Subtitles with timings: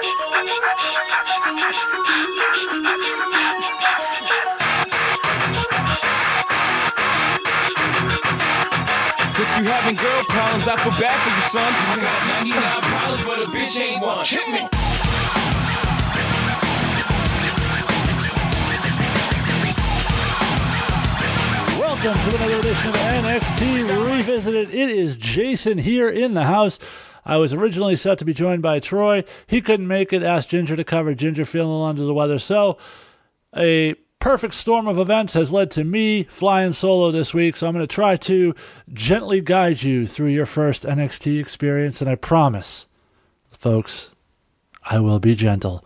[0.00, 0.04] If
[9.58, 11.72] you having girl problems, I feel bad for you, son.
[11.74, 14.24] I got 99 problems, but a bitch ain't one.
[14.24, 14.68] Hit me.
[21.80, 24.72] Welcome to another edition of NXT Revisited.
[24.72, 26.78] It is Jason here in the house.
[27.28, 29.22] I was originally set to be joined by Troy.
[29.46, 31.14] He couldn't make it, asked Ginger to cover.
[31.14, 32.38] Ginger feeling under the weather.
[32.38, 32.78] So,
[33.54, 37.58] a perfect storm of events has led to me flying solo this week.
[37.58, 38.54] So, I'm going to try to
[38.94, 42.00] gently guide you through your first NXT experience.
[42.00, 42.86] And I promise,
[43.50, 44.12] folks,
[44.82, 45.84] I will be gentle.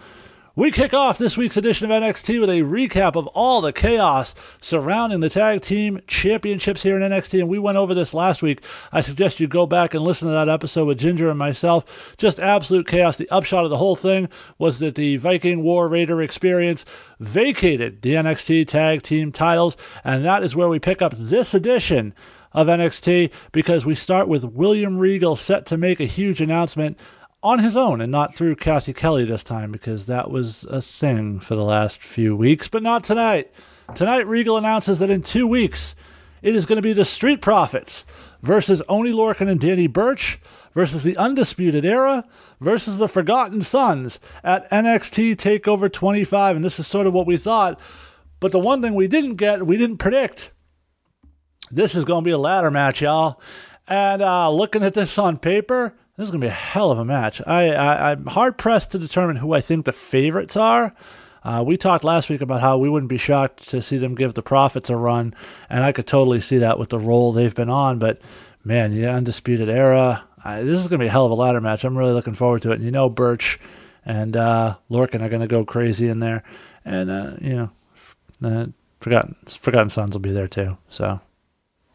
[0.55, 4.34] We kick off this week's edition of NXT with a recap of all the chaos
[4.60, 8.60] surrounding the tag team championships here in NXT, and we went over this last week.
[8.93, 12.15] I suggest you go back and listen to that episode with Ginger and myself.
[12.19, 13.16] Just absolute chaos.
[13.16, 16.84] The upshot of the whole thing was that the Viking War Raider experience
[17.19, 22.13] vacated the NXT tag team titles, and that is where we pick up this edition
[22.52, 26.98] of NXT because we start with William Regal set to make a huge announcement
[27.43, 31.40] on his own and not through Cathy Kelly this time because that was a thing
[31.40, 33.52] for the last few weeks, but not tonight.
[33.95, 35.95] Tonight, Regal announces that in two weeks,
[36.40, 38.04] it is going to be the Street Profits
[38.43, 40.40] versus Oni Lorcan and Danny Burch
[40.74, 42.24] versus the Undisputed Era
[42.60, 46.57] versus the Forgotten Sons at NXT TakeOver 25.
[46.57, 47.79] And this is sort of what we thought.
[48.40, 50.51] But the one thing we didn't get, we didn't predict,
[51.70, 53.40] this is going to be a ladder match, y'all.
[53.87, 57.01] And uh, looking at this on paper, this is going to be a hell of
[57.01, 57.42] a match.
[57.48, 60.95] I, I, am hard pressed to determine who I think the favorites are.
[61.42, 64.34] Uh, we talked last week about how we wouldn't be shocked to see them give
[64.34, 65.34] the Profits a run,
[65.69, 67.98] and I could totally see that with the role they've been on.
[67.98, 68.20] But
[68.62, 71.60] man, the Undisputed Era, I, this is going to be a hell of a ladder
[71.60, 71.82] match.
[71.82, 72.76] I'm really looking forward to it.
[72.76, 73.59] And you know, Burch
[74.04, 76.44] and uh, Lorcan are going to go crazy in there,
[76.84, 77.70] and uh, you know,
[78.44, 78.66] uh,
[79.00, 80.78] Forgotten Forgotten Sons will be there too.
[80.88, 81.20] So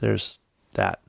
[0.01, 0.37] there's
[0.73, 0.99] that.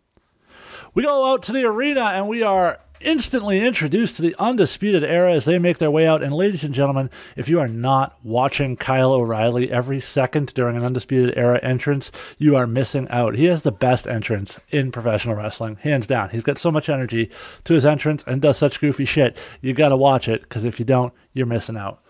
[0.95, 5.33] We go out to the arena and we are instantly introduced to the Undisputed Era
[5.33, 6.23] as they make their way out.
[6.23, 10.85] And ladies and gentlemen, if you are not watching Kyle O'Reilly every second during an
[10.85, 13.37] Undisputed Era entrance, you are missing out.
[13.37, 16.31] He has the best entrance in professional wrestling, hands down.
[16.31, 17.31] He's got so much energy
[17.65, 19.37] to his entrance and does such goofy shit.
[19.61, 22.03] You got to watch it because if you don't, you're missing out.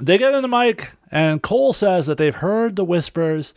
[0.00, 3.52] They get in the mic, and Cole says that they've heard the whispers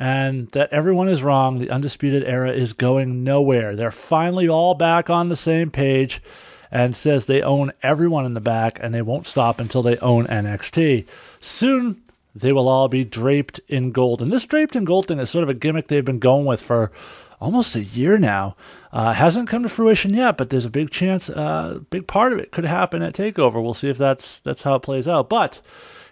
[0.00, 1.58] and that everyone is wrong.
[1.58, 3.76] The Undisputed Era is going nowhere.
[3.76, 6.22] They're finally all back on the same page
[6.70, 10.26] and says they own everyone in the back and they won't stop until they own
[10.26, 11.04] NXT.
[11.40, 12.00] Soon
[12.34, 14.22] they will all be draped in gold.
[14.22, 16.62] And this draped in gold thing is sort of a gimmick they've been going with
[16.62, 16.90] for
[17.38, 18.56] almost a year now.
[18.94, 22.32] Uh, hasn't come to fruition yet, but there's a big chance, a uh, big part
[22.32, 23.62] of it could happen at Takeover.
[23.62, 25.28] We'll see if that's that's how it plays out.
[25.28, 25.60] But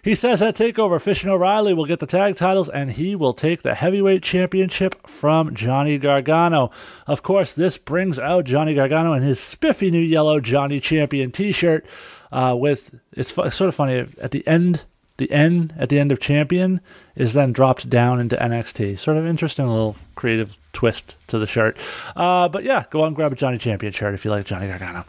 [0.01, 3.33] he says at TakeOver, Fish and O'Reilly will get the tag titles and he will
[3.33, 6.71] take the heavyweight championship from Johnny Gargano.
[7.07, 11.51] Of course, this brings out Johnny Gargano in his spiffy new yellow Johnny Champion t
[11.51, 11.85] shirt.
[12.31, 14.83] Uh, with it's sort of funny at the end
[15.19, 16.81] the N at the end of champion
[17.15, 18.97] is then dropped down into NXT.
[18.97, 21.77] Sort of interesting little creative twist to the shirt.
[22.15, 24.67] Uh, but yeah, go out and grab a Johnny Champion shirt if you like Johnny
[24.67, 25.05] Gargano.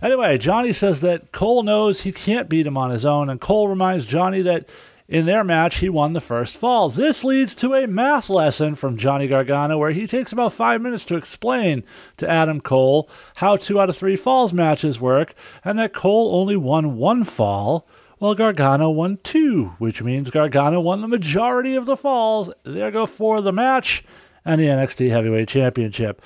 [0.00, 3.68] Anyway, Johnny says that Cole knows he can't beat him on his own, and Cole
[3.68, 4.68] reminds Johnny that
[5.08, 6.90] in their match he won the first fall.
[6.90, 11.04] This leads to a math lesson from Johnny Gargano where he takes about five minutes
[11.06, 11.82] to explain
[12.18, 16.56] to Adam Cole how two out of three falls matches work, and that Cole only
[16.56, 17.86] won one fall.
[18.18, 22.50] While Gargano won two, which means Gargano won the majority of the falls.
[22.64, 24.04] There go for the match
[24.44, 26.20] and the NXT Heavyweight Championship.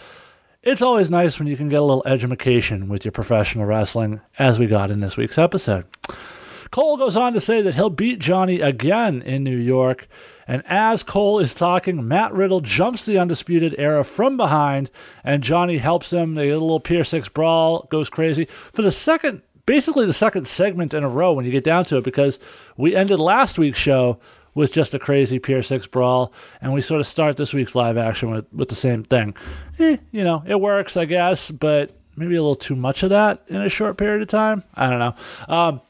[0.62, 4.58] It's always nice when you can get a little education with your professional wrestling, as
[4.58, 5.84] we got in this week's episode.
[6.70, 10.08] Cole goes on to say that he'll beat Johnny again in New York.
[10.48, 14.90] And as Cole is talking, Matt Riddle jumps the Undisputed Era from behind,
[15.24, 16.36] and Johnny helps him.
[16.36, 18.46] They get a little Pier 6 brawl, goes crazy.
[18.72, 21.98] For the second, basically the second segment in a row when you get down to
[21.98, 22.38] it, because
[22.76, 24.18] we ended last week's show
[24.54, 27.96] with just a crazy Pier 6 brawl, and we sort of start this week's live
[27.96, 29.34] action with, with the same thing.
[29.78, 33.42] Eh, you know, it works, I guess, but maybe a little too much of that
[33.48, 34.62] in a short period of time.
[34.74, 35.14] I don't know.
[35.54, 35.80] Um,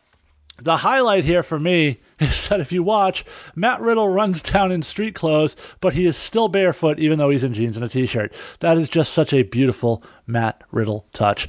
[0.60, 3.24] the highlight here for me is that if you watch,
[3.56, 7.42] Matt Riddle runs down in street clothes, but he is still barefoot even though he's
[7.42, 8.32] in jeans and a t shirt.
[8.60, 11.48] That is just such a beautiful Matt Riddle touch.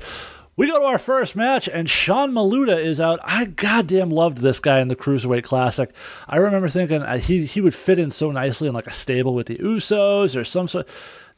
[0.56, 3.20] We go to our first match, and Sean Maluta is out.
[3.24, 5.90] I goddamn loved this guy in the Cruiserweight Classic.
[6.28, 9.34] I remember thinking uh, he he would fit in so nicely in like a stable
[9.34, 10.88] with the Usos or some sort.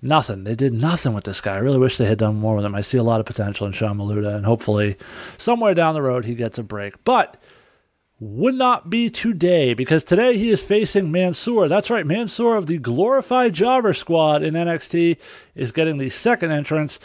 [0.01, 0.43] nothing.
[0.43, 1.55] They did nothing with this guy.
[1.55, 2.75] I really wish they had done more with him.
[2.75, 4.97] I see a lot of potential in Sean Maluta, and hopefully,
[5.37, 7.01] somewhere down the road, he gets a break.
[7.05, 7.37] But
[8.19, 11.67] would not be today because today he is facing Mansoor.
[11.67, 15.17] That's right, Mansoor of the glorified Jobber Squad in NXT
[15.53, 16.97] is getting the second entrance.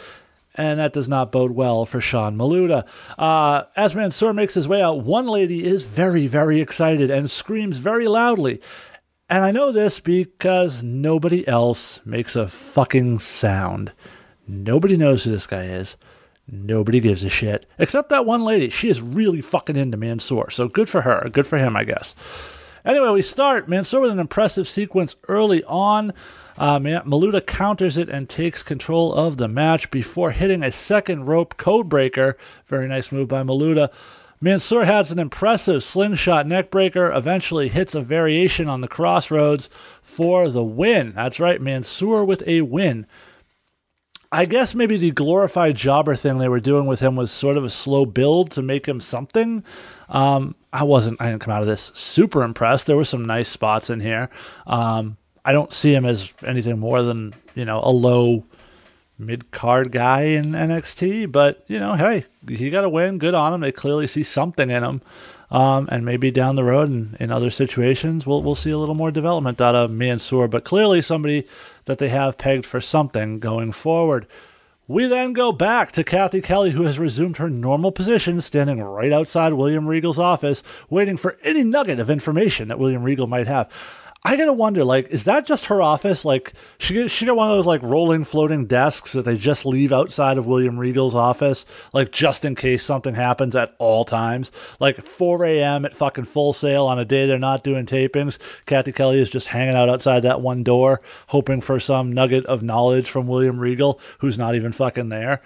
[0.55, 2.85] And that does not bode well for Sean Maluta.
[3.17, 7.77] Uh, as Mansoor makes his way out, one lady is very, very excited and screams
[7.77, 8.61] very loudly.
[9.29, 13.93] And I know this because nobody else makes a fucking sound.
[14.45, 15.95] Nobody knows who this guy is.
[16.49, 17.65] Nobody gives a shit.
[17.79, 18.69] Except that one lady.
[18.69, 20.49] She is really fucking into Mansoor.
[20.49, 21.29] So good for her.
[21.31, 22.13] Good for him, I guess.
[22.83, 26.11] Anyway, we start Mansoor with an impressive sequence early on.
[26.57, 31.57] Uh, Maluta counters it and takes control of the match before hitting a second rope
[31.57, 32.37] code breaker.
[32.67, 33.89] Very nice move by Maluta.
[34.43, 39.69] Mansoor has an impressive slingshot neckbreaker, eventually hits a variation on the crossroads
[40.01, 41.13] for the win.
[41.15, 43.05] That's right, Mansoor with a win.
[44.31, 47.65] I guess maybe the glorified jobber thing they were doing with him was sort of
[47.65, 49.63] a slow build to make him something.
[50.09, 52.87] Um, I wasn't, I didn't come out of this super impressed.
[52.87, 54.29] There were some nice spots in here.
[54.65, 58.45] Um, I don't see him as anything more than, you know, a low
[59.21, 63.17] mid card guy in NXT, but you know, hey, he got a win.
[63.17, 63.61] Good on him.
[63.61, 65.01] They clearly see something in him.
[65.49, 68.95] Um, and maybe down the road and in other situations, we'll we'll see a little
[68.95, 70.47] more development out of Mansoor.
[70.47, 71.45] But clearly, somebody
[71.85, 74.27] that they have pegged for something going forward.
[74.87, 79.11] We then go back to Cathy Kelly, who has resumed her normal position, standing right
[79.11, 83.69] outside William Regal's office, waiting for any nugget of information that William Regal might have.
[84.23, 86.23] I gotta wonder, like, is that just her office?
[86.23, 89.91] Like, she she got one of those like rolling, floating desks that they just leave
[89.91, 94.51] outside of William Regal's office, like just in case something happens at all times.
[94.79, 95.85] Like 4 a.m.
[95.85, 98.37] at fucking Full Sail on a day they're not doing tapings.
[98.67, 102.61] Cathy Kelly is just hanging out outside that one door, hoping for some nugget of
[102.61, 105.41] knowledge from William Regal, who's not even fucking there.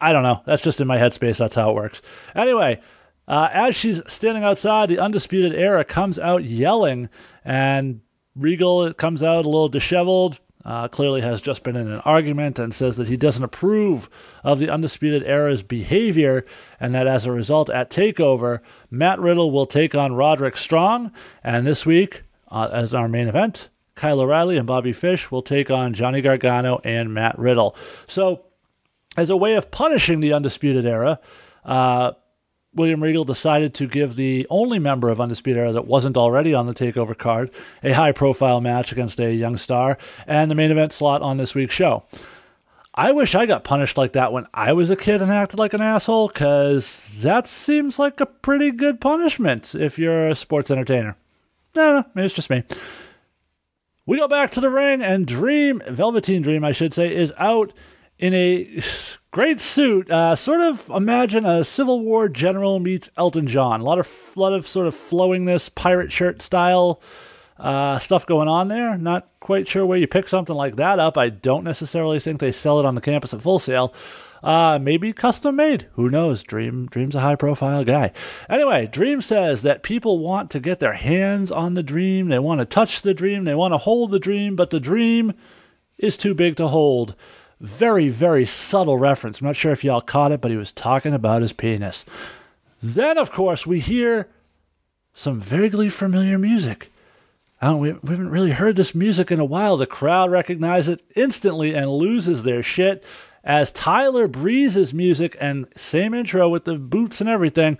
[0.00, 0.42] I don't know.
[0.46, 1.36] That's just in my headspace.
[1.36, 2.00] That's how it works.
[2.34, 2.80] Anyway,
[3.28, 7.08] uh, as she's standing outside, the Undisputed Era comes out yelling,
[7.44, 8.00] and
[8.34, 10.40] Regal comes out a little disheveled.
[10.64, 14.10] Uh, clearly has just been in an argument and says that he doesn't approve
[14.42, 16.44] of the Undisputed Era's behavior,
[16.80, 18.58] and that as a result, at TakeOver,
[18.90, 21.12] Matt Riddle will take on Roderick Strong.
[21.44, 25.70] And this week, uh, as our main event, Kyle O'Reilly and Bobby Fish will take
[25.70, 27.76] on Johnny Gargano and Matt Riddle.
[28.08, 28.46] So,
[29.16, 31.20] as a way of punishing the Undisputed Era,
[31.64, 32.12] uh,
[32.76, 36.66] William Regal decided to give the only member of Undisputed Era that wasn't already on
[36.66, 37.50] the TakeOver card
[37.82, 41.54] a high profile match against a young star and the main event slot on this
[41.54, 42.04] week's show.
[42.94, 45.74] I wish I got punished like that when I was a kid and acted like
[45.74, 51.16] an asshole, because that seems like a pretty good punishment if you're a sports entertainer.
[51.74, 52.62] No, no, it's just me.
[54.06, 57.74] We go back to the ring, and Dream, Velveteen Dream, I should say, is out
[58.18, 58.80] in a
[59.36, 60.10] great suit.
[60.10, 63.82] Uh, sort of imagine a Civil War general meets Elton John.
[63.82, 67.02] A lot of lot of sort of flowingness, pirate shirt style
[67.58, 68.96] uh, stuff going on there.
[68.96, 71.18] Not quite sure where you pick something like that up.
[71.18, 73.92] I don't necessarily think they sell it on the campus at Full Sail.
[74.42, 75.86] Uh, maybe custom made.
[75.96, 76.42] Who knows?
[76.42, 78.12] Dream Dream's a high profile guy.
[78.48, 82.28] Anyway, Dream says that people want to get their hands on the dream.
[82.28, 83.44] They want to touch the dream.
[83.44, 85.34] They want to hold the dream, but the dream
[85.98, 87.14] is too big to hold.
[87.60, 89.40] Very, very subtle reference.
[89.40, 92.04] I'm not sure if y'all caught it, but he was talking about his penis.
[92.82, 94.28] Then, of course, we hear
[95.14, 96.90] some vaguely familiar music.
[97.62, 99.76] We, we haven't really heard this music in a while.
[99.76, 103.02] The crowd recognizes it instantly and loses their shit
[103.42, 107.78] as Tyler Breeze's music and same intro with the boots and everything.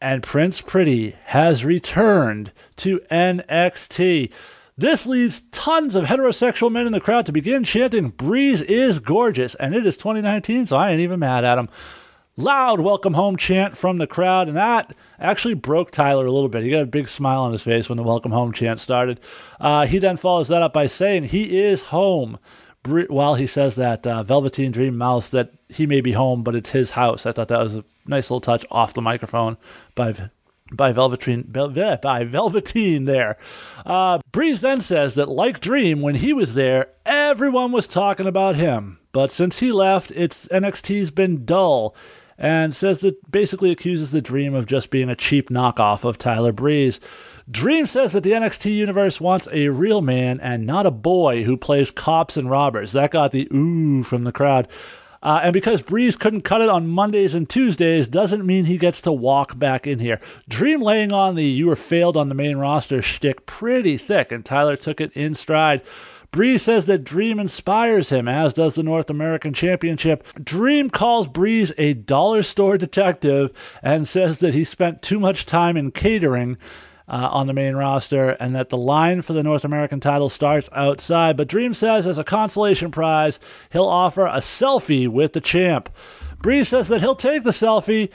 [0.00, 4.30] And Prince Pretty has returned to NXT.
[4.76, 9.54] This leads tons of heterosexual men in the crowd to begin chanting, Breeze is gorgeous.
[9.56, 11.68] And it is 2019, so I ain't even mad at him.
[12.38, 16.62] Loud welcome home chant from the crowd, and that actually broke Tyler a little bit.
[16.62, 19.20] He got a big smile on his face when the welcome home chant started.
[19.60, 22.38] Uh, he then follows that up by saying he is home.
[22.84, 26.70] While he says that uh, Velveteen Dream Mouse that he may be home, but it's
[26.70, 27.26] his house.
[27.26, 29.56] I thought that was a nice little touch off the microphone
[29.94, 30.30] by
[30.72, 33.36] by Velveteen, by Velveteen there.
[33.84, 38.56] Uh, Breeze then says that, like Dream, when he was there, everyone was talking about
[38.56, 38.98] him.
[39.12, 41.94] But since he left, it's NXT's been dull,
[42.38, 46.52] and says that basically accuses the Dream of just being a cheap knockoff of Tyler
[46.52, 46.98] Breeze.
[47.50, 51.56] Dream says that the NXT universe wants a real man and not a boy who
[51.56, 52.92] plays cops and robbers.
[52.92, 54.68] That got the ooh from the crowd.
[55.22, 59.00] Uh, and because Breeze couldn't cut it on Mondays and Tuesdays doesn't mean he gets
[59.02, 60.20] to walk back in here.
[60.48, 64.44] Dream laying on the you were failed on the main roster shtick pretty thick, and
[64.44, 65.82] Tyler took it in stride.
[66.32, 70.26] Breeze says that Dream inspires him, as does the North American Championship.
[70.42, 73.52] Dream calls Breeze a dollar store detective
[73.82, 76.56] and says that he spent too much time in catering.
[77.12, 80.70] Uh, on the main roster, and that the line for the North American title starts
[80.72, 81.36] outside.
[81.36, 83.38] But Dream says, as a consolation prize,
[83.70, 85.90] he'll offer a selfie with the champ.
[86.40, 88.08] Breeze says that he'll take the selfie,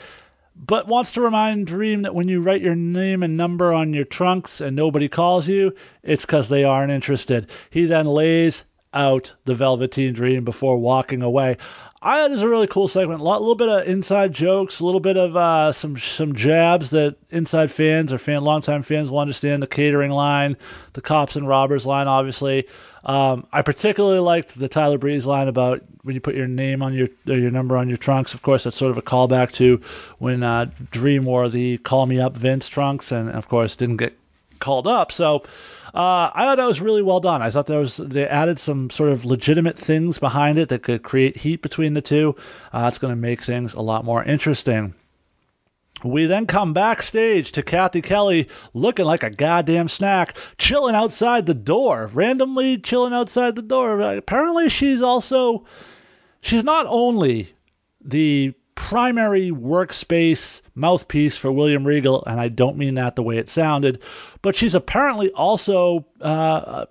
[0.55, 4.03] but wants to remind Dream that when you write your name and number on your
[4.03, 7.47] trunks and nobody calls you, it's because they aren't interested.
[7.69, 8.63] He then lays
[8.97, 11.57] out the Velveteen Dream before walking away.
[12.01, 13.21] I thought it was a really cool segment.
[13.21, 16.91] A lot, little bit of inside jokes, a little bit of uh, some some jabs
[16.91, 19.63] that inside fans or fan longtime fans will understand.
[19.63, 20.57] The catering line,
[20.93, 22.67] the cops and robbers line, obviously.
[23.03, 26.93] Um, I particularly liked the Tyler Breeze line about when you put your name on
[26.93, 28.33] your your number on your trunks.
[28.33, 29.81] Of course, that's sort of a callback to
[30.19, 34.17] when uh, Dream wore the "Call Me Up" Vince trunks, and of course didn't get
[34.57, 35.11] called up.
[35.11, 35.43] So
[35.93, 37.41] uh, I thought that was really well done.
[37.41, 41.03] I thought there was they added some sort of legitimate things behind it that could
[41.03, 42.35] create heat between the two.
[42.73, 44.93] Uh, it's going to make things a lot more interesting.
[46.03, 51.55] We then come backstage to Cathy Kelly looking like a goddamn snack, chilling outside the
[51.55, 53.99] door, randomly chilling outside the door.
[54.01, 55.65] Apparently, she's also,
[56.39, 57.55] she's not only
[57.99, 63.49] the primary workspace mouthpiece for William Regal, and I don't mean that the way it
[63.49, 64.01] sounded,
[64.43, 66.85] but she's apparently also uh,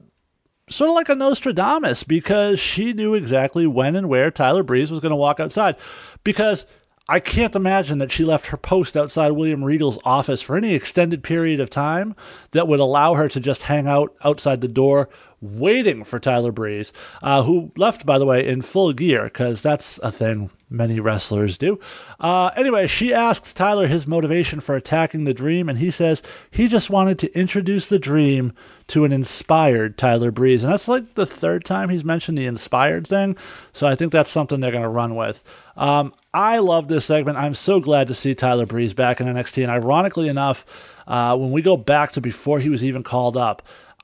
[0.69, 5.01] sort of like a Nostradamus because she knew exactly when and where Tyler Breeze was
[5.01, 5.77] going to walk outside.
[6.25, 6.67] Because
[7.09, 11.23] I can't imagine that she left her post outside William Regal's office for any extended
[11.23, 12.17] period of time
[12.51, 15.09] that would allow her to just hang out outside the door
[15.41, 19.99] waiting for Tyler Breeze, uh, who left, by the way, in full gear, because that's
[20.03, 21.79] a thing many wrestlers do.
[22.19, 26.67] Uh, anyway, she asks Tyler his motivation for attacking the dream, and he says he
[26.67, 28.53] just wanted to introduce the dream
[28.89, 30.65] to an inspired Tyler Breeze.
[30.65, 33.37] And that's like the third time he's mentioned the inspired thing.
[33.73, 35.43] So I think that's something they're going to run with.
[35.77, 37.39] Um, I love this segment.
[37.39, 39.63] I'm so glad to see Tyler Breeze back in NXT.
[39.63, 40.67] And ironically enough,
[41.07, 43.63] uh, when we go back to before he was even called up,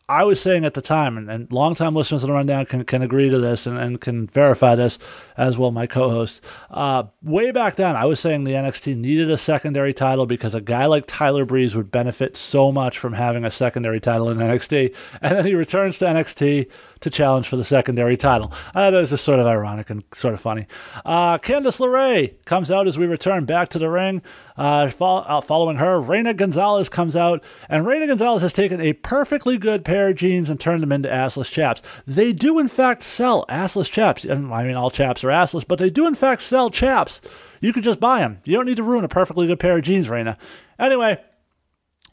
[0.09, 3.03] I was saying at the time, and, and longtime listeners of the rundown can, can
[3.03, 4.99] agree to this and, and can verify this
[5.43, 6.41] as well, my co host.
[6.71, 10.61] Uh, way back then, I was saying the NXT needed a secondary title because a
[10.61, 14.95] guy like Tyler Breeze would benefit so much from having a secondary title in NXT.
[15.21, 16.69] And then he returns to NXT
[17.03, 18.53] to challenge for the secondary title.
[18.75, 20.67] Uh, that was just sort of ironic and sort of funny.
[21.05, 24.23] Uh, Candice LeRae comes out as we return back to the ring.
[24.57, 28.93] Uh, fo- uh, following her, Reina Gonzalez comes out, and Reina Gonzalez has taken a
[28.93, 31.83] perfectly good pair of jeans and turned them into assless chaps.
[32.07, 34.25] They do, in fact, sell assless chaps.
[34.29, 37.21] I mean, all chaps are assless, but they do, in fact, sell chaps.
[37.61, 38.41] You can just buy them.
[38.45, 40.39] You don't need to ruin a perfectly good pair of jeans, Reina.
[40.79, 41.21] Anyway,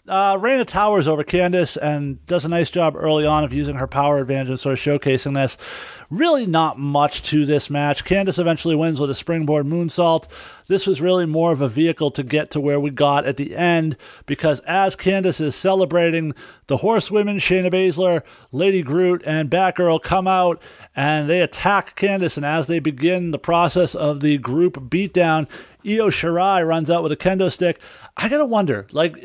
[0.07, 4.19] uh, towers over Candice and does a nice job early on of using her power
[4.19, 5.57] advantage and sort of showcasing this.
[6.09, 8.03] Really, not much to this match.
[8.03, 10.27] Candice eventually wins with a springboard moonsault.
[10.67, 13.55] This was really more of a vehicle to get to where we got at the
[13.55, 16.33] end because as Candice is celebrating,
[16.65, 20.61] the horsewomen, Shayna Baszler, Lady Groot, and Batgirl come out
[20.95, 22.37] and they attack Candice.
[22.37, 25.47] And as they begin the process of the group beatdown,
[25.85, 27.79] Io Shirai runs out with a kendo stick.
[28.17, 29.23] I gotta wonder, like,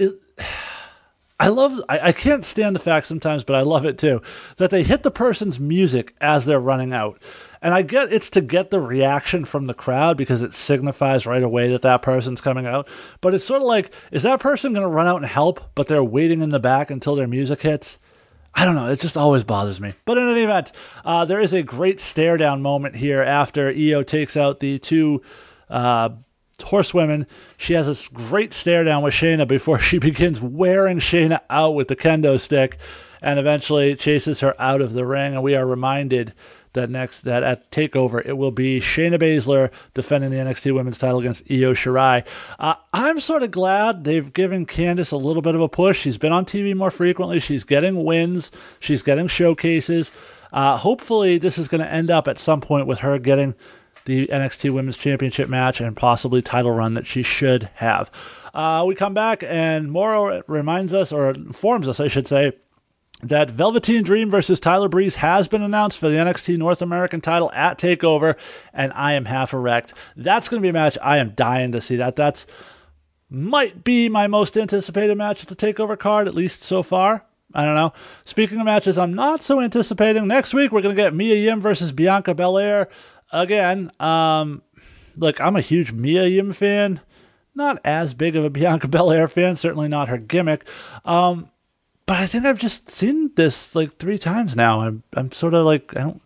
[1.40, 4.22] I love, I, I can't stand the fact sometimes, but I love it too,
[4.56, 7.20] that they hit the person's music as they're running out.
[7.60, 11.42] And I get it's to get the reaction from the crowd because it signifies right
[11.42, 12.86] away that that person's coming out.
[13.22, 15.88] But it's sort of like, is that person going to run out and help, but
[15.88, 17.98] they're waiting in the back until their music hits?
[18.54, 18.90] I don't know.
[18.90, 19.94] It just always bothers me.
[20.04, 20.72] But in any event,
[21.04, 25.22] uh, there is a great stare down moment here after Io takes out the two
[25.70, 26.10] uh,
[26.62, 27.26] horsewomen.
[27.56, 31.88] She has this great stare down with Shayna before she begins wearing Shayna out with
[31.88, 32.78] the kendo stick
[33.22, 35.34] and eventually chases her out of the ring.
[35.34, 36.34] And we are reminded
[36.74, 41.20] that next that at Takeover it will be Shayna Baszler defending the NXT Women's Title
[41.20, 42.24] against Io Shirai.
[42.58, 46.00] Uh, I'm sort of glad they've given Candice a little bit of a push.
[46.00, 47.40] She's been on TV more frequently.
[47.40, 48.50] She's getting wins.
[48.80, 50.12] She's getting showcases.
[50.52, 53.54] Uh, hopefully, this is going to end up at some point with her getting
[54.06, 58.10] the NXT Women's Championship match and possibly title run that she should have.
[58.52, 62.52] Uh, we come back and Mauro reminds us, or informs us, I should say,
[63.22, 67.50] that Velveteen Dream versus Tyler Breeze has been announced for the NXT North American title
[67.52, 68.36] at TakeOver,
[68.72, 69.94] and I am half erect.
[70.16, 71.96] That's going to be a match I am dying to see.
[71.96, 72.46] That that's
[73.30, 77.24] might be my most anticipated match at the TakeOver card, at least so far.
[77.54, 77.92] I don't know.
[78.24, 80.26] Speaking of matches, I'm not so anticipating.
[80.26, 82.88] Next week we're going to get Mia Yim versus Bianca Belair
[83.34, 84.62] again, um,
[85.16, 87.00] look, I'm a huge Mia Yim fan.
[87.54, 90.66] Not as big of a Bianca Belair fan, certainly not her gimmick.
[91.04, 91.50] Um,
[92.06, 94.80] but I think I've just seen this like three times now.
[94.82, 96.22] I'm I'm sort of like I don't.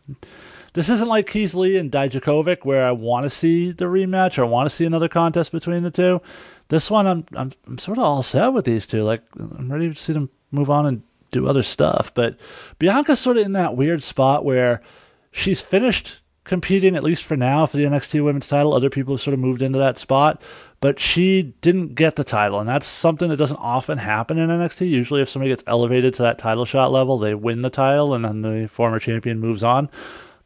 [0.75, 4.47] This isn't like Keith Lee and Dijakovic where I want to see the rematch or
[4.47, 6.21] want to see another contest between the two.
[6.69, 9.03] This one, I'm I'm I'm sort of all set with these two.
[9.03, 12.13] Like I'm ready to see them move on and do other stuff.
[12.13, 12.39] But
[12.79, 14.83] Bianca's sort of in that weird spot where
[15.31, 18.75] she's finished competing at least for now for the NXT Women's Title.
[18.75, 20.43] Other people have sort of moved into that spot,
[20.81, 24.89] but she didn't get the title, and that's something that doesn't often happen in NXT.
[24.89, 28.25] Usually, if somebody gets elevated to that title shot level, they win the title, and
[28.25, 29.89] then the former champion moves on.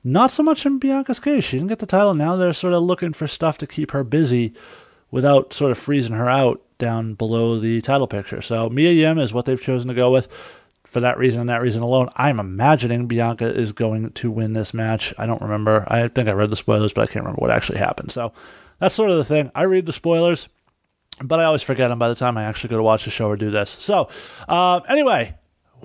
[0.05, 1.45] Not so much in Bianca's case.
[1.45, 2.13] She didn't get the title.
[2.13, 4.53] Now they're sort of looking for stuff to keep her busy
[5.13, 8.43] without sort of freezing her out down below the title picture.
[8.43, 10.27] So Mia Yim is what they've chosen to go with
[10.93, 14.75] for that reason and that reason alone, I'm imagining Bianca is going to win this
[14.75, 15.15] match.
[15.17, 15.87] I don't remember.
[15.89, 18.13] I think I read the spoilers, but I can't remember what actually happened.
[18.13, 18.35] So
[18.79, 19.51] that's sort of the thing.
[19.55, 20.49] I read the spoilers,
[21.23, 23.29] but I always forget them by the time I actually go to watch the show
[23.29, 23.71] or do this.
[23.71, 24.11] So
[24.47, 25.35] uh, anyway,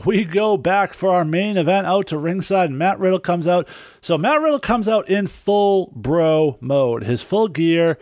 [0.06, 2.70] we go back for our main event out to ringside.
[2.70, 3.70] And Matt Riddle comes out.
[4.02, 7.98] So Matt Riddle comes out in full bro mode, his full gear,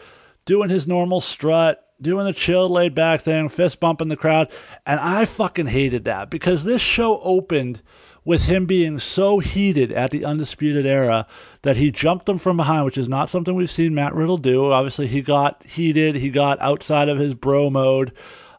[0.46, 4.52] doing his normal strut doing the chill, laid back thing, fist bumping the crowd.
[4.86, 7.82] And I fucking hated that because this show opened
[8.24, 11.28] with him being so heated at the Undisputed Era
[11.62, 14.72] that he jumped them from behind, which is not something we've seen Matt Riddle do.
[14.72, 18.12] Obviously, he got heated, he got outside of his bro mode.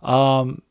[0.02, 0.62] Um,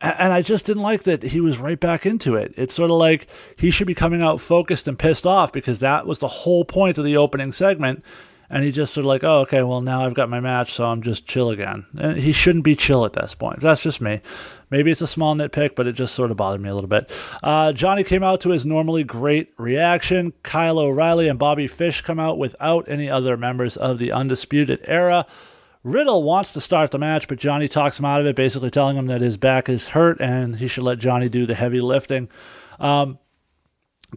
[0.00, 2.54] and I just didn't like that he was right back into it.
[2.56, 6.06] It's sort of like he should be coming out focused and pissed off because that
[6.06, 8.04] was the whole point of the opening segment
[8.50, 10.84] and he just sort of like, oh, okay, well now I've got my match, so
[10.86, 11.86] I'm just chill again.
[11.98, 13.60] And he shouldn't be chill at this point.
[13.60, 14.20] That's just me.
[14.70, 17.10] Maybe it's a small nitpick, but it just sort of bothered me a little bit.
[17.42, 20.32] Uh, Johnny came out to his normally great reaction.
[20.42, 25.26] Kyle O'Reilly and Bobby Fish come out without any other members of the Undisputed Era.
[25.84, 28.96] Riddle wants to start the match, but Johnny talks him out of it, basically telling
[28.96, 32.28] him that his back is hurt and he should let Johnny do the heavy lifting.
[32.80, 33.20] Um,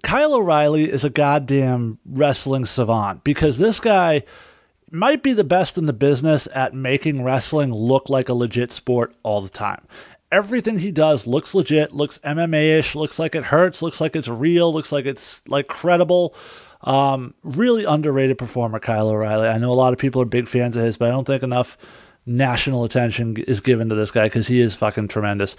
[0.03, 4.23] Kyle O'Reilly is a goddamn wrestling savant because this guy
[4.91, 9.13] might be the best in the business at making wrestling look like a legit sport
[9.23, 9.85] all the time.
[10.31, 14.27] Everything he does looks legit, looks MMA ish, looks like it hurts, looks like it's
[14.27, 16.35] real, looks like it's like credible.
[16.81, 19.47] Um, really underrated performer, Kyle O'Reilly.
[19.47, 21.43] I know a lot of people are big fans of his, but I don't think
[21.43, 21.77] enough
[22.25, 25.55] national attention is given to this guy because he is fucking tremendous.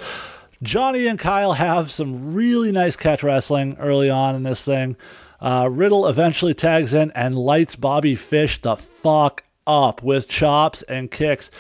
[0.63, 4.97] Johnny and Kyle have some really nice catch wrestling early on in this thing.
[5.41, 11.11] Uh, Riddle eventually tags in and lights Bobby Fish the fuck up with chops and
[11.11, 11.51] kicks.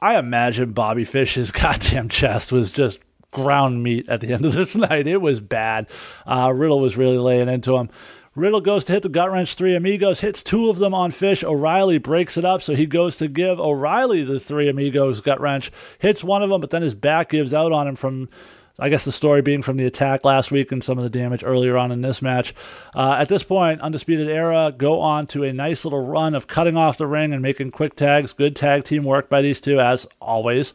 [0.00, 2.98] I imagine Bobby Fish's goddamn chest was just
[3.30, 5.06] ground meat at the end of this night.
[5.06, 5.86] It was bad.
[6.26, 7.90] Uh, Riddle was really laying into him.
[8.34, 9.54] Riddle goes to hit the gut wrench.
[9.54, 11.44] Three amigos hits two of them on Fish.
[11.44, 15.70] O'Reilly breaks it up, so he goes to give O'Reilly the three amigos gut wrench.
[16.00, 18.28] Hits one of them, but then his back gives out on him from.
[18.76, 21.44] I guess the story being from the attack last week and some of the damage
[21.44, 22.52] earlier on in this match.
[22.92, 26.76] Uh, at this point, Undisputed Era go on to a nice little run of cutting
[26.76, 28.32] off the ring and making quick tags.
[28.32, 30.74] Good tag team work by these two, as always.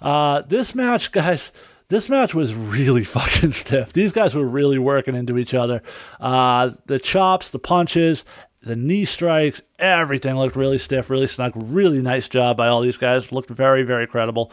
[0.00, 1.50] Uh, this match, guys,
[1.90, 3.92] this match was really fucking stiff.
[3.92, 5.82] These guys were really working into each other.
[6.18, 8.24] Uh, the chops, the punches,
[8.62, 11.52] the knee strikes, everything looked really stiff, really snug.
[11.54, 13.32] Really nice job by all these guys.
[13.32, 14.52] Looked very, very credible.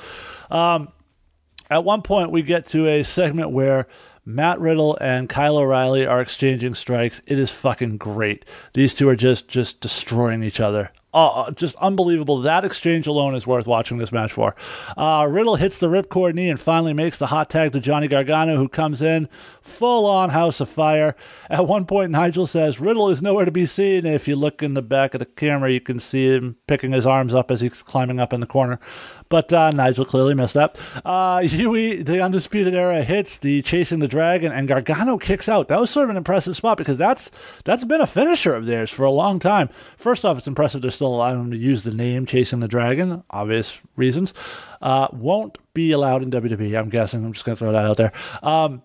[0.51, 0.89] Um,
[1.69, 3.87] at one point, we get to a segment where
[4.25, 7.21] Matt Riddle and Kyle O'Reilly are exchanging strikes.
[7.27, 8.45] It is fucking great.
[8.73, 12.41] These two are just just destroying each other uh, just unbelievable.
[12.41, 14.55] That exchange alone is worth watching this match for.
[14.95, 18.57] Uh, Riddle hits the ripcord knee and finally makes the hot tag to Johnny Gargano,
[18.57, 19.29] who comes in
[19.67, 21.15] full on House of Fire.
[21.49, 24.05] At one point, Nigel says Riddle is nowhere to be seen.
[24.05, 27.05] If you look in the back of the camera, you can see him picking his
[27.05, 28.79] arms up as he's climbing up in the corner.
[29.29, 30.79] But uh, Nigel clearly missed that.
[31.03, 35.67] Uh, the Undisputed Era, hits the Chasing the Dragon, and Gargano kicks out.
[35.67, 37.29] That was sort of an impressive spot because that's
[37.65, 39.69] that's been a finisher of theirs for a long time.
[39.97, 43.23] First off, it's impressive they're still allowing them to use the name Chasing the Dragon,
[43.29, 44.33] obvious reasons.
[44.81, 47.25] Uh, won't be allowed in WWE, I'm guessing.
[47.25, 48.11] I'm just going to throw that out there.
[48.43, 48.83] Um,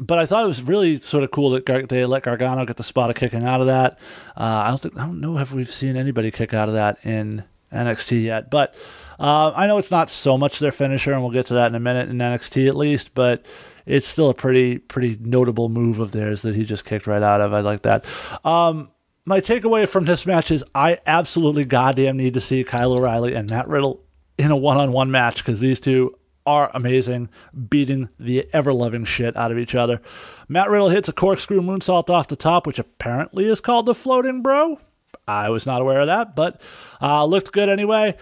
[0.00, 2.76] but I thought it was really sort of cool that Gar- they let Gargano get
[2.76, 3.98] the spot of kicking out of that.
[4.36, 6.98] Uh, I don't think I don't know if we've seen anybody kick out of that
[7.04, 8.74] in NXT yet, but
[9.18, 11.74] uh, I know it's not so much their finisher, and we'll get to that in
[11.74, 13.44] a minute in NXT at least, but
[13.86, 17.40] it's still a pretty pretty notable move of theirs that he just kicked right out
[17.40, 17.52] of.
[17.52, 18.04] I like that.
[18.44, 18.90] Um,
[19.24, 23.50] my takeaway from this match is I absolutely goddamn need to see Kyle O'Reilly and
[23.50, 24.04] Matt Riddle
[24.38, 27.28] in a one-on-one match because these two are amazing,
[27.68, 30.00] beating the ever loving shit out of each other.
[30.48, 34.42] Matt Riddle hits a corkscrew moonsault off the top, which apparently is called the floating
[34.42, 34.78] bro.
[35.26, 36.60] I was not aware of that, but
[37.00, 38.16] uh, looked good anyway.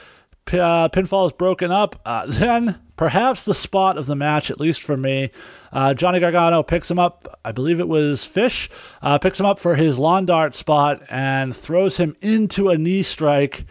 [0.49, 2.01] uh, pinfall is broken up.
[2.05, 5.31] Uh, then, perhaps the spot of the match, at least for me,
[5.73, 7.39] uh, Johnny Gargano picks him up.
[7.45, 8.71] I believe it was Fish.
[9.03, 13.03] Uh, picks him up for his lawn dart spot and throws him into a knee
[13.03, 13.67] strike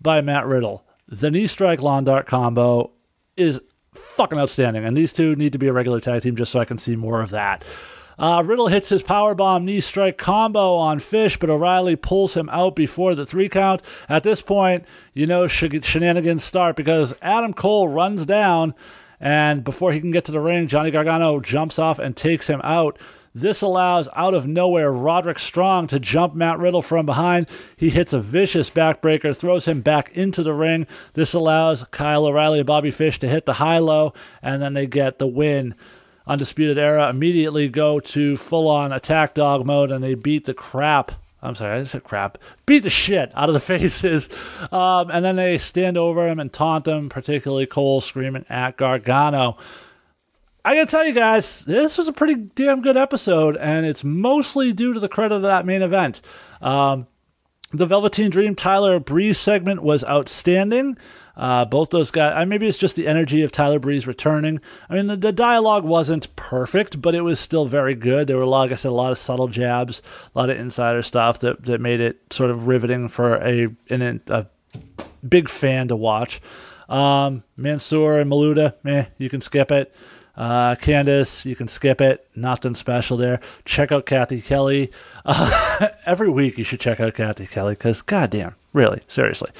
[0.00, 0.84] by Matt Riddle.
[1.08, 2.90] The knee strike lawn dart combo
[3.36, 3.60] is
[3.96, 6.64] fucking outstanding, and these two need to be a regular tag team just so I
[6.64, 7.64] can see more of that.
[8.18, 12.74] Uh, Riddle hits his powerbomb knee strike combo on Fish, but O'Reilly pulls him out
[12.74, 13.82] before the three count.
[14.08, 18.74] At this point, you know sh- shenanigans start because Adam Cole runs down,
[19.20, 22.60] and before he can get to the ring, Johnny Gargano jumps off and takes him
[22.64, 22.98] out.
[23.36, 27.46] This allows out of nowhere Roderick Strong to jump Matt Riddle from behind.
[27.76, 30.86] He hits a vicious backbreaker, throws him back into the ring.
[31.12, 34.86] This allows Kyle O'Reilly and Bobby Fish to hit the high low, and then they
[34.86, 35.74] get the win.
[36.26, 41.12] Undisputed Era immediately go to full on attack dog mode and they beat the crap.
[41.42, 42.38] I'm sorry, I said crap.
[42.64, 44.30] Beat the shit out of the faces.
[44.72, 49.58] Um, and then they stand over him and taunt them, particularly Cole screaming at Gargano.
[50.66, 54.72] I gotta tell you guys, this was a pretty damn good episode, and it's mostly
[54.72, 56.20] due to the credit of that main event.
[56.60, 57.06] Um,
[57.70, 60.98] the Velveteen Dream Tyler Breeze segment was outstanding.
[61.36, 64.60] Uh, both those guys, uh, maybe it's just the energy of Tyler Breeze returning.
[64.90, 68.26] I mean, the, the, dialogue wasn't perfect, but it was still very good.
[68.26, 70.02] There were, like I said, a lot of subtle jabs,
[70.34, 74.20] a lot of insider stuff that, that made it sort of riveting for a, an,
[74.26, 74.46] a
[75.28, 76.42] big fan to watch.
[76.88, 79.94] Um, Mansoor and Maluta, eh, you can skip it.
[80.36, 82.26] Uh, Candice, you can skip it.
[82.34, 83.40] Nothing special there.
[83.64, 84.90] Check out Cathy Kelly.
[85.24, 89.50] Uh, every week you should check out Cathy Kelly because, goddamn, really, seriously.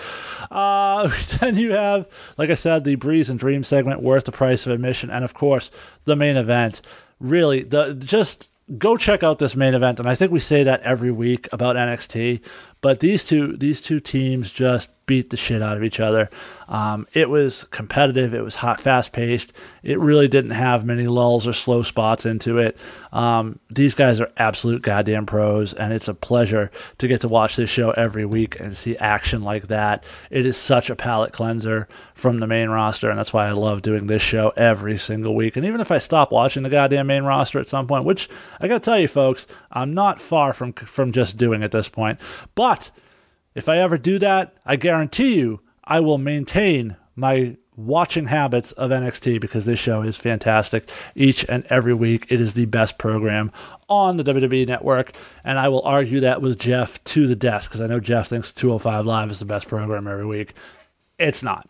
[0.51, 1.11] Uh,
[1.41, 4.73] then you have, like I said, the Breeze and Dream segment worth the price of
[4.73, 5.71] admission, and of course
[6.05, 6.83] the main event.
[7.19, 10.83] Really, the just go check out this main event, and I think we say that
[10.83, 12.41] every week about NXT.
[12.87, 16.29] But these two these two teams just beat the shit out of each other.
[16.69, 18.35] Um, it was competitive.
[18.35, 19.53] It was hot, fast paced.
[19.85, 22.77] It really didn't have many lulls or slow spots into it.
[23.13, 27.57] Um, these guys are absolute goddamn pros, and it's a pleasure to get to watch
[27.57, 30.05] this show every week and see action like that.
[30.29, 33.83] It is such a palate cleanser from the main roster, and that's why I love
[33.83, 35.57] doing this show every single week.
[35.57, 38.29] And even if I stop watching the goddamn main roster at some point, which
[38.61, 42.19] I gotta tell you, folks, I'm not far from from just doing at this point,
[42.55, 42.76] but
[43.55, 48.91] if I ever do that, I guarantee you I will maintain my watching habits of
[48.91, 52.27] NXT because this show is fantastic each and every week.
[52.31, 53.53] It is the best program
[53.89, 55.13] on the WWE network,
[55.45, 58.53] and I will argue that with Jeff to the death because I know Jeff thinks
[58.53, 60.55] 205 Live is the best program every week.
[61.19, 61.69] It's not.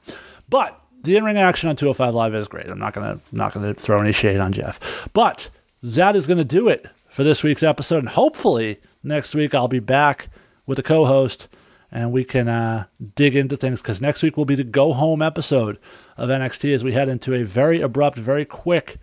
[0.48, 2.66] But the in-ring action on 205 Live is great.
[2.66, 5.08] I'm not gonna not gonna throw any shade on Jeff.
[5.12, 5.50] But
[5.82, 9.80] that is gonna do it for this week's episode, and hopefully next week I'll be
[9.80, 10.28] back
[10.66, 11.48] with a co-host
[11.90, 15.22] and we can uh, dig into things because next week will be the go home
[15.22, 15.79] episode
[16.16, 18.98] of NXT as we head into a very abrupt, very quick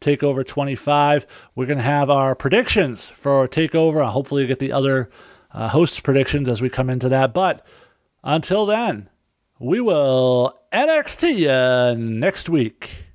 [0.00, 1.26] Takeover 25.
[1.54, 4.04] We're going to have our predictions for Takeover.
[4.08, 5.10] Hopefully, get the other
[5.52, 7.32] uh, hosts' predictions as we come into that.
[7.32, 7.64] But
[8.24, 9.08] until then,
[9.60, 13.11] we will NXT you next week.